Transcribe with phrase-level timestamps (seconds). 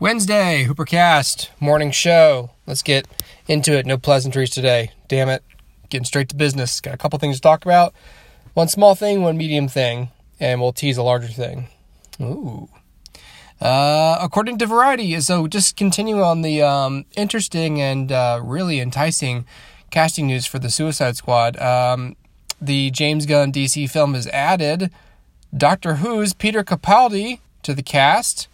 [0.00, 2.52] Wednesday, Hoopercast, morning show.
[2.66, 3.06] Let's get
[3.46, 3.84] into it.
[3.84, 4.92] No pleasantries today.
[5.08, 5.44] Damn it.
[5.90, 6.80] Getting straight to business.
[6.80, 7.92] Got a couple things to talk about.
[8.54, 10.08] One small thing, one medium thing,
[10.40, 11.68] and we'll tease a larger thing.
[12.18, 12.70] Ooh.
[13.60, 19.44] Uh, according to Variety, so just continue on the um, interesting and uh, really enticing
[19.90, 21.60] casting news for the Suicide Squad.
[21.60, 22.16] Um,
[22.58, 24.90] the James Gunn DC film has added
[25.54, 28.48] Doctor Who's Peter Capaldi to the cast.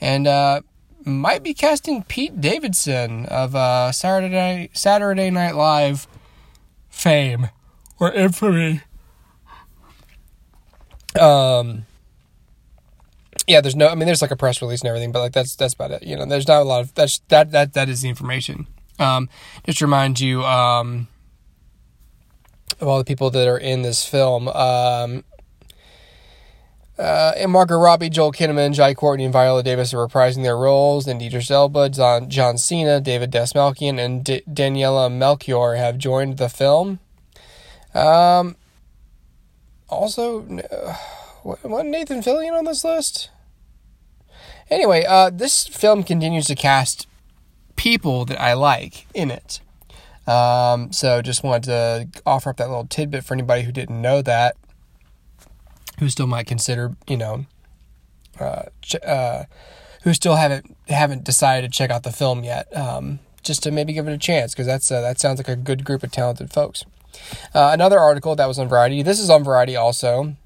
[0.00, 0.60] And uh,
[1.04, 6.06] might be casting Pete Davidson of uh, Saturday Saturday Night Live
[6.88, 7.50] fame
[7.98, 8.82] or infamy.
[11.18, 11.86] Um.
[13.46, 13.88] Yeah, there's no.
[13.88, 16.02] I mean, there's like a press release and everything, but like that's that's about it.
[16.02, 18.66] You know, there's not a lot of that's that that that is the information.
[18.98, 19.28] Um,
[19.66, 21.08] just remind you, um,
[22.80, 24.48] of all the people that are in this film.
[24.48, 25.24] Um,
[26.98, 31.06] uh, and Margot Robbie, Joel Kinnaman, Jai Courtney, and Viola Davis are reprising their roles.
[31.06, 36.48] And Idris Elba, John, John Cena, David Dastmalchian, and D- Daniela Melchior have joined the
[36.48, 37.00] film.
[37.94, 38.56] Um,
[39.88, 43.30] also, uh, Nathan Fillion on this list?
[44.70, 47.06] Anyway, uh, this film continues to cast
[47.76, 49.60] people that I like in it.
[50.26, 54.22] Um, so just wanted to offer up that little tidbit for anybody who didn't know
[54.22, 54.56] that
[55.98, 57.46] who still might consider, you know,
[58.40, 59.44] uh, ch- uh,
[60.02, 63.92] who still haven't haven't decided to check out the film yet, um, just to maybe
[63.92, 66.52] give it a chance because that's uh, that sounds like a good group of talented
[66.52, 66.84] folks.
[67.54, 69.02] Uh, another article that was on Variety.
[69.02, 70.36] This is on Variety also,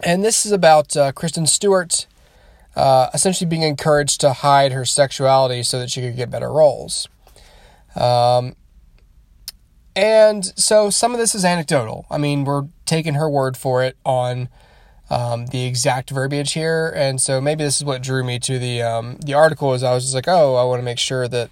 [0.00, 2.06] and this is about uh, Kristen Stewart.
[2.74, 7.06] Uh, essentially, being encouraged to hide her sexuality so that she could get better roles.
[7.94, 8.56] Um,
[9.94, 12.06] and so some of this is anecdotal.
[12.10, 14.48] I mean, we're taking her word for it on
[15.10, 18.82] um, the exact verbiage here, and so maybe this is what drew me to the
[18.82, 19.74] um, the article.
[19.74, 21.50] Is I was just like, oh, I want to make sure that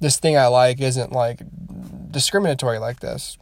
[0.00, 1.40] this thing I like isn't like
[2.10, 3.38] discriminatory like this.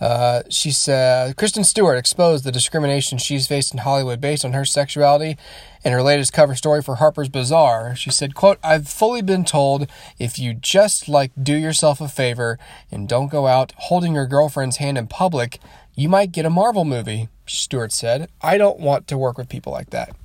[0.00, 4.64] Uh, she said Kristen Stewart exposed the discrimination she's faced in Hollywood based on her
[4.64, 5.36] sexuality
[5.84, 7.94] in her latest cover story for Harper's Bazaar.
[7.94, 9.88] She said, quote, I've fully been told
[10.18, 12.58] if you just like do yourself a favor
[12.90, 15.58] and don't go out holding your girlfriend's hand in public,
[15.94, 18.30] you might get a Marvel movie, Stewart said.
[18.40, 20.16] I don't want to work with people like that.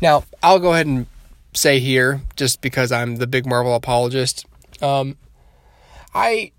[0.00, 1.06] Now, I'll go ahead and
[1.52, 4.46] say here, just because I'm the big Marvel apologist,
[4.80, 5.18] um,
[6.14, 6.52] I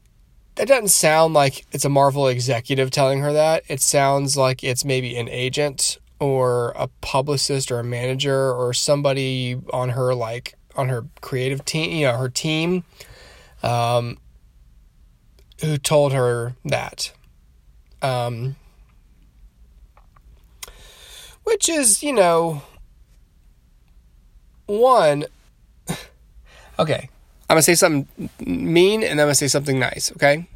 [0.60, 3.64] that doesn't sound like it's a Marvel executive telling her that.
[3.70, 9.58] It sounds like it's maybe an agent or a publicist or a manager or somebody
[9.72, 12.84] on her like on her creative team, you know, her team
[13.64, 14.18] um
[15.62, 17.14] who told her that.
[18.02, 18.58] Um
[21.46, 22.64] which is, you know,
[24.66, 25.24] one
[26.80, 27.08] okay,
[27.50, 30.48] I'm gonna say something mean and then I'm gonna say something nice, okay?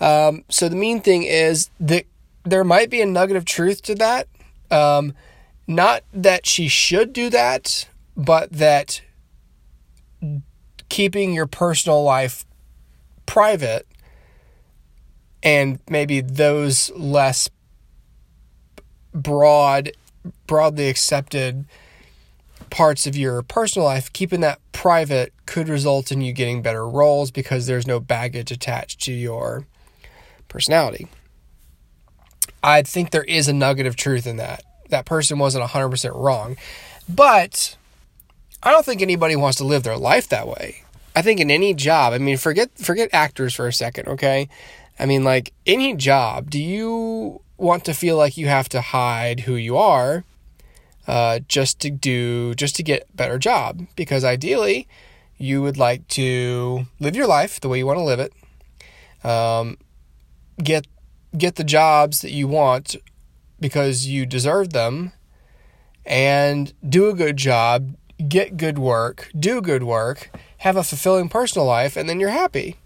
[0.00, 2.04] Um, so the mean thing is that
[2.44, 4.28] there might be a nugget of truth to that.
[4.70, 5.14] Um,
[5.66, 9.00] not that she should do that, but that
[10.88, 12.44] keeping your personal life
[13.24, 13.86] private
[15.42, 17.48] and maybe those less
[19.12, 19.92] broad,
[20.46, 21.64] broadly accepted
[22.70, 27.30] parts of your personal life, keeping that private could result in you getting better roles
[27.30, 29.66] because there's no baggage attached to your
[30.48, 31.08] personality.
[32.62, 34.64] I think there is a nugget of truth in that.
[34.88, 36.56] That person wasn't 100% wrong.
[37.08, 37.76] But
[38.62, 40.82] I don't think anybody wants to live their life that way.
[41.14, 44.48] I think in any job, I mean forget forget actors for a second, okay?
[44.98, 49.40] I mean like any job, do you want to feel like you have to hide
[49.40, 50.24] who you are
[51.06, 53.86] uh, just to do just to get a better job.
[53.96, 54.88] Because ideally
[55.38, 58.32] you would like to live your life the way you want to live it.
[59.24, 59.78] Um,
[60.62, 60.86] get
[61.36, 62.96] get the jobs that you want
[63.60, 65.12] because you deserve them
[66.04, 67.94] and do a good job
[68.28, 72.76] get good work do good work have a fulfilling personal life and then you're happy.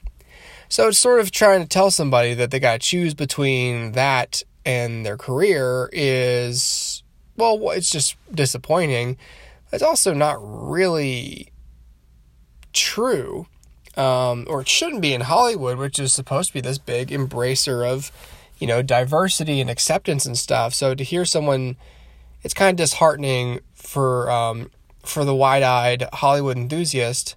[0.68, 4.42] So it's sort of trying to tell somebody that they got to choose between that
[4.64, 7.02] and their career is
[7.36, 9.16] well, it's just disappointing.
[9.72, 11.52] It's also not really
[12.72, 13.46] true,
[13.96, 17.88] um, or it shouldn't be in Hollywood, which is supposed to be this big embracer
[17.88, 18.10] of,
[18.58, 20.74] you know, diversity and acceptance and stuff.
[20.74, 21.76] So to hear someone,
[22.42, 24.70] it's kind of disheartening for um,
[25.04, 27.36] for the wide-eyed Hollywood enthusiast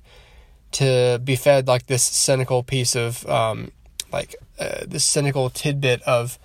[0.72, 3.72] to be fed like this cynical piece of um,
[4.12, 6.38] like uh, this cynical tidbit of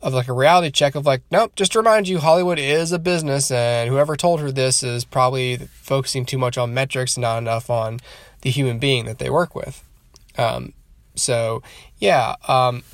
[0.00, 2.98] of like a reality check of like, nope, just to remind you, Hollywood is a
[2.98, 7.38] business, and whoever told her this is probably focusing too much on metrics and not
[7.38, 7.98] enough on
[8.42, 9.84] the human being that they work with.
[10.36, 10.72] Um,
[11.16, 11.62] so
[11.98, 12.84] yeah, um,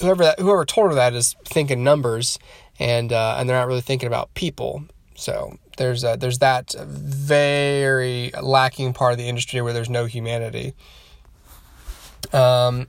[0.00, 2.38] whoever that, whoever told her that is thinking numbers,
[2.78, 4.84] and uh, and they're not really thinking about people.
[5.16, 10.74] So there's a, there's that very lacking part of the industry where there's no humanity.
[12.32, 12.86] Um,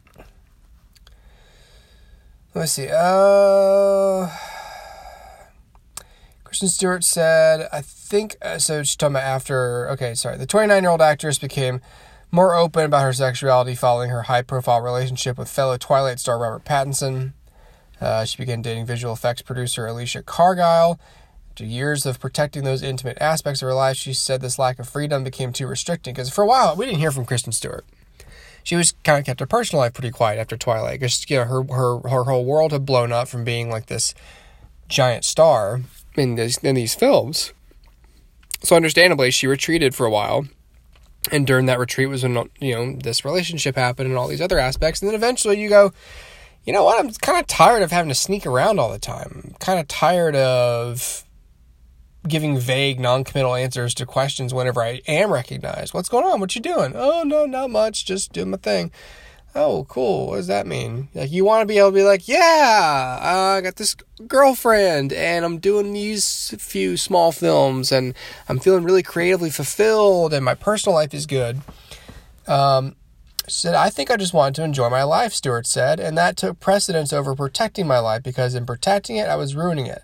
[2.55, 2.87] let me see.
[2.89, 4.29] Uh,
[6.45, 10.37] Kristen Stewart said, I think, uh, so she's talking about after, okay, sorry.
[10.37, 11.81] The 29 year old actress became
[12.31, 16.63] more open about her sexuality following her high profile relationship with fellow Twilight star Robert
[16.63, 17.33] Pattinson.
[17.99, 20.97] Uh, she began dating visual effects producer Alicia Cargile.
[21.49, 24.87] After years of protecting those intimate aspects of her life, she said this lack of
[24.87, 27.85] freedom became too restricting because for a while we didn't hear from Kristen Stewart
[28.65, 31.45] she was kind of kept her personal life pretty quiet after Twilight because you know
[31.45, 34.13] her her her whole world had blown up from being like this
[34.89, 35.81] giant star
[36.15, 37.53] in this in these films.
[38.63, 40.47] So understandably, she retreated for a while,
[41.31, 44.57] and during that retreat was when you know this relationship happened and all these other
[44.57, 45.93] aspects, and then eventually you go,
[46.65, 46.99] you know what?
[46.99, 49.43] I'm kind of tired of having to sneak around all the time.
[49.45, 51.23] I'm kind of tired of
[52.27, 55.93] giving vague, non-committal answers to questions whenever I am recognized.
[55.93, 56.39] What's going on?
[56.39, 56.93] What you doing?
[56.95, 58.05] Oh no, not much.
[58.05, 58.91] Just doing my thing.
[59.57, 60.27] Oh, cool.
[60.27, 61.07] What does that mean?
[61.13, 63.95] Like you want to be able to be like, yeah, uh, I got this
[64.27, 68.13] girlfriend, and I'm doing these few small films, and
[68.49, 71.61] I'm feeling really creatively fulfilled, and my personal life is good.
[72.47, 72.95] Um,
[73.47, 76.59] said, I think I just wanted to enjoy my life, Stewart said, and that took
[76.59, 80.01] precedence over protecting my life because in protecting it, I was ruining it.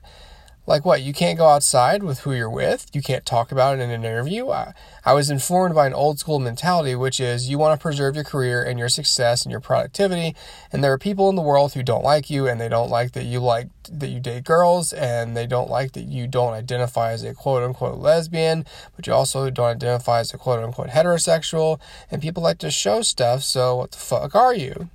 [0.67, 1.01] Like what?
[1.01, 2.85] You can't go outside with who you're with.
[2.93, 4.49] You can't talk about it in an interview.
[4.49, 4.73] I,
[5.03, 8.23] I was informed by an old school mentality, which is you want to preserve your
[8.23, 10.35] career and your success and your productivity.
[10.71, 13.13] And there are people in the world who don't like you, and they don't like
[13.13, 17.11] that you like that you date girls, and they don't like that you don't identify
[17.11, 18.65] as a quote unquote lesbian,
[18.95, 21.79] but you also don't identify as a quote unquote heterosexual.
[22.11, 23.41] And people like to show stuff.
[23.43, 24.89] So what the fuck are you?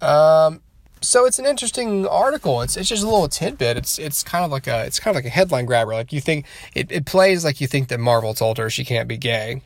[0.00, 0.62] Um,
[1.02, 2.62] so it's an interesting article.
[2.62, 3.76] It's it's just a little tidbit.
[3.76, 5.92] It's it's kind of like a it's kind of like a headline grabber.
[5.92, 9.08] Like you think it, it plays like you think that Marvel told her she can't
[9.08, 9.62] be gay,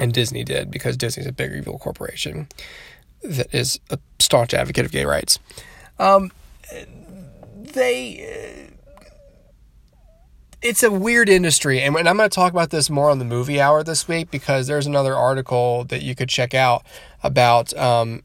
[0.00, 2.48] and Disney did because Disney's a big evil corporation
[3.22, 5.38] that is a staunch advocate of gay rights.
[5.98, 6.30] Um,
[7.56, 8.68] they.
[10.62, 13.58] It's a weird industry, and I'm going to talk about this more on the movie
[13.58, 16.84] hour this week because there's another article that you could check out
[17.22, 18.22] about um,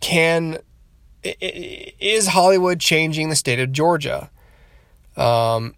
[0.00, 0.58] can
[1.40, 4.30] is Hollywood changing the state of Georgia?
[5.16, 5.74] Um,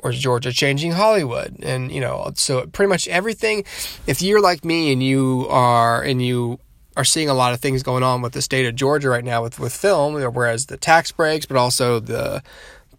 [0.00, 1.56] or is Georgia changing Hollywood?
[1.62, 3.64] And you know, so pretty much everything.
[4.06, 6.58] If you're like me and you are and you
[6.96, 9.42] are seeing a lot of things going on with the state of Georgia right now
[9.42, 12.42] with with film, whereas the tax breaks, but also the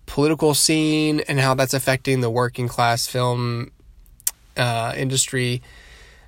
[0.06, 3.72] political scene and how that's affecting the working class film
[4.58, 5.62] uh, industry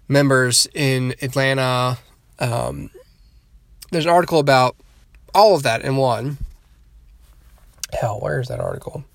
[0.07, 1.97] members in Atlanta.
[2.39, 2.89] Um,
[3.91, 4.75] there's an article about
[5.37, 6.37] all of that in one.
[7.93, 9.05] Hell, where is that article?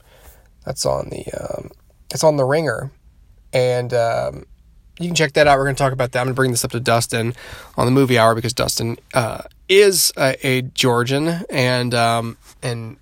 [0.64, 1.70] That's on the um,
[2.10, 2.92] it's on the Ringer,
[3.52, 4.46] and um,
[4.98, 5.58] you can check that out.
[5.58, 6.20] We're going to talk about that.
[6.20, 7.34] I'm going to bring this up to Dustin
[7.76, 12.96] on the movie hour because Dustin uh, is a, a, Georgian and um, and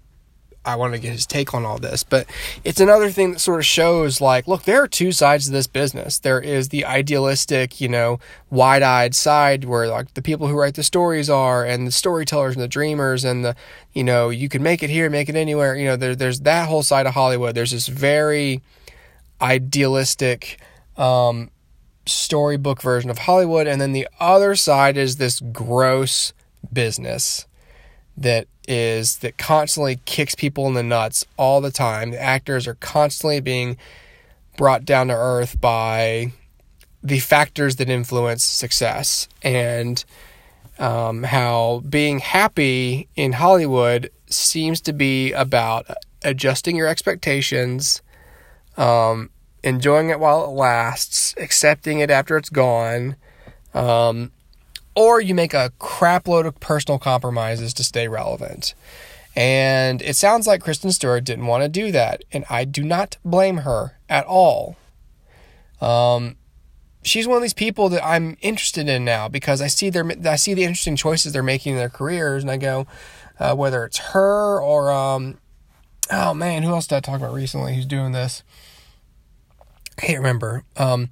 [0.64, 2.02] I wanted to get his take on all this.
[2.02, 2.26] But
[2.64, 5.66] it's another thing that sort of shows like, look, there are two sides to this
[5.66, 6.18] business.
[6.18, 8.20] There is the idealistic, you know,
[8.50, 12.56] wide eyed side where like the people who write the stories are and the storytellers
[12.56, 13.56] and the dreamers and the,
[13.94, 15.76] you know, you can make it here, make it anywhere.
[15.76, 17.54] You know, there, there's that whole side of Hollywood.
[17.54, 18.60] There's this very
[19.40, 20.60] idealistic,
[20.96, 21.50] um,
[22.06, 23.66] storybook version of Hollywood.
[23.66, 26.32] And then the other side is this gross
[26.72, 27.46] business
[28.16, 32.12] that is that constantly kicks people in the nuts all the time.
[32.12, 33.76] The actors are constantly being
[34.56, 36.32] brought down to earth by
[37.02, 40.04] the factors that influence success and
[40.78, 45.86] um, how being happy in Hollywood seems to be about
[46.22, 48.02] adjusting your expectations,
[48.76, 49.30] um,
[49.64, 53.16] enjoying it while it lasts, accepting it after it's gone,
[53.74, 54.30] um,
[54.94, 58.74] or you make a crapload of personal compromises to stay relevant.
[59.36, 63.16] And it sounds like Kristen Stewart didn't want to do that, and I do not
[63.24, 64.76] blame her at all.
[65.80, 66.36] Um,
[67.02, 70.36] she's one of these people that I'm interested in now because I see their I
[70.36, 72.86] see the interesting choices they're making in their careers, and I go,
[73.38, 75.38] uh, whether it's her or um,
[76.10, 78.42] oh man, who else did I talk about recently who's doing this?
[79.96, 80.64] I can't remember.
[80.76, 81.10] Um,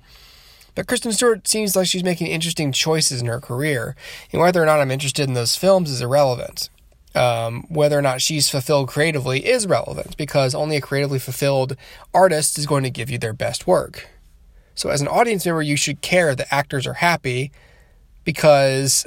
[0.78, 3.96] but Kristen Stewart seems like she's making interesting choices in her career,
[4.30, 6.70] and whether or not I'm interested in those films is irrelevant.
[7.16, 11.76] um, whether or not she's fulfilled creatively is relevant because only a creatively fulfilled
[12.14, 14.08] artist is going to give you their best work.
[14.76, 17.50] So, as an audience member, you should care that actors are happy
[18.22, 19.04] because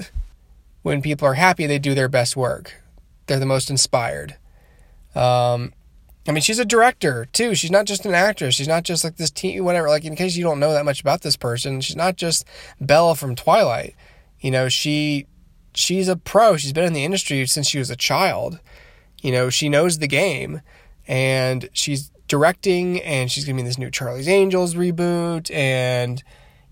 [0.82, 2.84] when people are happy, they do their best work.
[3.28, 4.36] They're the most inspired.
[5.16, 5.72] Um,
[6.28, 7.56] I mean, she's a director too.
[7.56, 8.56] She's not just an actress.
[8.56, 9.90] She's not just like this teen, whatever.
[9.90, 12.46] Like, in case you don't know that much about this person, she's not just
[12.80, 13.96] Bella from Twilight.
[14.40, 15.26] You know, she
[15.74, 16.58] she's a pro.
[16.58, 18.60] She's been in the industry since she was a child.
[19.22, 20.62] You know, she knows the game,
[21.08, 26.24] and she's directing, and she's gonna be in this new Charlie's Angels reboot, and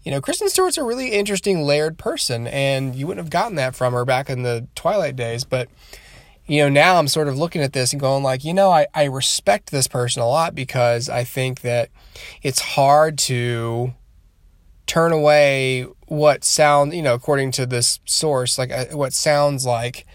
[0.03, 3.75] you know, Kristen Stewart's a really interesting layered person, and you wouldn't have gotten that
[3.75, 5.69] from her back in the Twilight days, but
[6.49, 8.87] you know, now I'm sort of looking at this and going like, you know, I,
[8.95, 11.89] I respect this person a lot because I think that
[12.41, 13.93] it's hard to
[14.87, 20.07] turn away what sound, you know, according to this source, like uh, what sounds like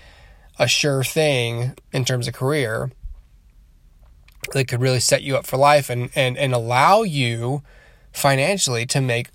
[0.59, 2.91] a sure thing in terms of career
[4.55, 7.63] that could really set you up for life and, and, and allow you
[8.13, 9.29] financially to make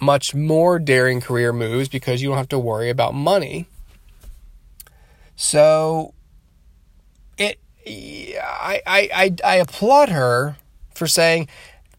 [0.00, 3.66] much more daring career moves because you don't have to worry about money.
[5.34, 6.14] So
[7.38, 10.56] it I, I, I, applaud her
[10.94, 11.48] for saying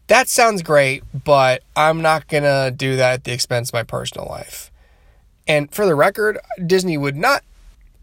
[0.06, 4.28] that sounds great, but I'm not gonna do that at the expense of my personal
[4.28, 4.70] life.
[5.48, 7.42] And for the record, Disney would not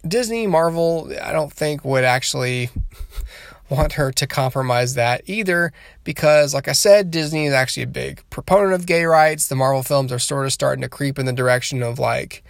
[0.07, 2.69] Disney, Marvel, I don't think would actually
[3.69, 8.21] want her to compromise that either because like I said, Disney is actually a big
[8.29, 9.47] proponent of gay rights.
[9.47, 12.43] The Marvel films are sort of starting to creep in the direction of like,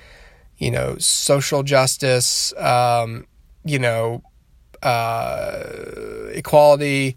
[0.58, 3.26] you know, social justice, um,
[3.64, 4.22] you know,
[4.84, 5.64] uh,
[6.32, 7.16] equality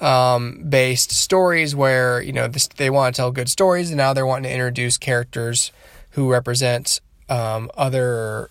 [0.00, 4.12] um, based stories where you know this, they want to tell good stories, and now
[4.12, 5.72] they're wanting to introduce characters
[6.10, 8.50] who represent um, other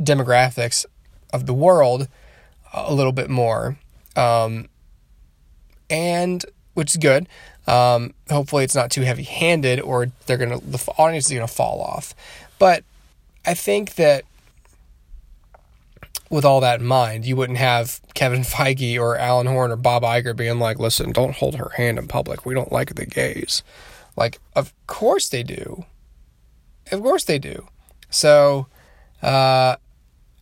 [0.00, 0.84] demographics
[1.32, 2.08] of the world
[2.74, 3.78] a little bit more,
[4.16, 4.68] um,
[5.88, 6.44] and
[6.74, 7.28] which is good.
[7.66, 11.80] Um, hopefully, it's not too heavy handed, or they're gonna the audience is gonna fall
[11.80, 12.14] off.
[12.58, 12.84] But
[13.46, 14.24] I think that
[16.32, 20.02] with all that in mind, you wouldn't have Kevin Feige or Alan Horn or Bob
[20.02, 22.44] Iger being like, listen, don't hold her hand in public.
[22.46, 23.62] We don't like the gays.
[24.16, 25.84] Like, of course they do.
[26.90, 27.68] Of course they do.
[28.08, 28.66] So,
[29.22, 29.76] uh,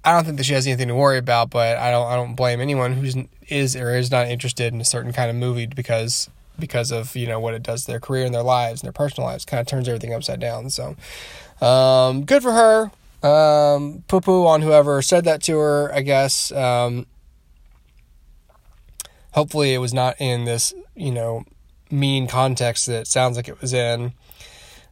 [0.05, 2.35] I don't think that she has anything to worry about, but I don't I don't
[2.35, 3.17] blame anyone who's
[3.49, 7.27] is or is not interested in a certain kind of movie because because of you
[7.27, 9.61] know what it does to their career and their lives and their personal lives kind
[9.61, 10.71] of turns everything upside down.
[10.71, 10.97] So,
[11.61, 12.91] um, good for her
[13.23, 16.51] um, poo poo on whoever said that to her, I guess.
[16.53, 17.07] Um,
[19.33, 21.45] hopefully, it was not in this, you know,
[21.91, 24.13] mean context that sounds like it was in.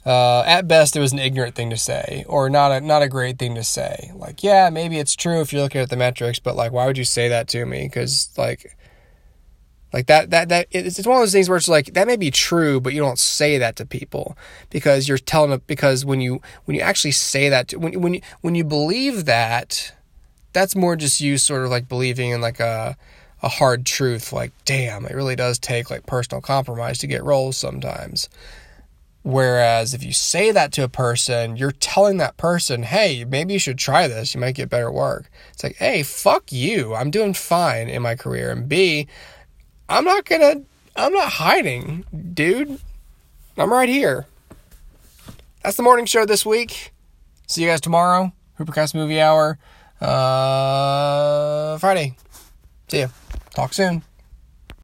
[0.06, 3.08] Uh, at best, it was an ignorant thing to say, or not a not a
[3.08, 4.10] great thing to say.
[4.14, 6.96] Like, yeah, maybe it's true if you're looking at the metrics, but like, why would
[6.96, 7.84] you say that to me?
[7.84, 8.76] Because like,
[9.92, 12.30] like that, that, that, it's, one of those things where it's like, that may be
[12.30, 14.36] true, but you don't say that to people
[14.70, 18.14] because you're telling them, because when you, when you actually say that, to, when, when
[18.14, 19.94] you, when you believe that,
[20.52, 22.96] that's more just you sort of like believing in like a,
[23.42, 24.32] a hard truth.
[24.32, 28.28] Like, damn, it really does take like personal compromise to get roles sometimes.
[29.22, 33.58] Whereas if you say that to a person, you're telling that person, hey, maybe you
[33.58, 34.34] should try this.
[34.34, 35.28] You might get better work.
[35.52, 36.94] It's like, hey, fuck you.
[36.94, 38.50] I'm doing fine in my career.
[38.50, 39.06] And B,
[39.88, 40.62] I'm not gonna,
[40.96, 42.04] I'm not hiding,
[42.34, 42.80] dude.
[43.56, 44.26] I'm right here.
[45.62, 46.92] That's the morning show this week.
[47.46, 48.32] See you guys tomorrow.
[48.58, 49.58] Hoopercast Movie Hour.
[50.00, 52.16] Uh, Friday.
[52.88, 53.08] See ya.
[53.54, 54.02] Talk soon.